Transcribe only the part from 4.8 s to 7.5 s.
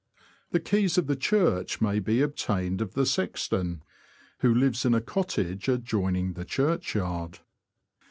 in a cottage adjoining the churchyard.